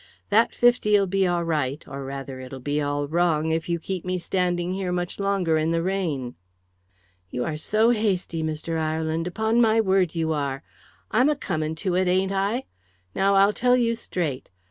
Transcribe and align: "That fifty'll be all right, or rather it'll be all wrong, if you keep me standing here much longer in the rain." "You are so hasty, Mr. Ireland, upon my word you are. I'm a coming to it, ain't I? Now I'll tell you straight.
"That 0.31 0.55
fifty'll 0.55 1.05
be 1.05 1.27
all 1.27 1.43
right, 1.43 1.87
or 1.87 2.03
rather 2.03 2.39
it'll 2.39 2.59
be 2.59 2.81
all 2.81 3.07
wrong, 3.07 3.51
if 3.51 3.69
you 3.69 3.77
keep 3.77 4.03
me 4.03 4.17
standing 4.17 4.73
here 4.73 4.91
much 4.91 5.19
longer 5.19 5.57
in 5.57 5.69
the 5.69 5.83
rain." 5.83 6.33
"You 7.29 7.45
are 7.45 7.55
so 7.55 7.91
hasty, 7.91 8.41
Mr. 8.41 8.79
Ireland, 8.79 9.27
upon 9.27 9.61
my 9.61 9.79
word 9.79 10.15
you 10.15 10.33
are. 10.33 10.63
I'm 11.11 11.29
a 11.29 11.35
coming 11.35 11.75
to 11.85 11.93
it, 11.93 12.07
ain't 12.07 12.31
I? 12.31 12.63
Now 13.13 13.35
I'll 13.35 13.53
tell 13.53 13.77
you 13.77 13.93
straight. 13.93 14.49